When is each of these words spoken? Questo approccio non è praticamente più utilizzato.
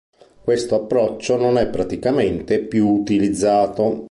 Questo 0.43 0.73
approccio 0.73 1.37
non 1.37 1.59
è 1.59 1.69
praticamente 1.69 2.57
più 2.63 2.87
utilizzato. 2.87 3.99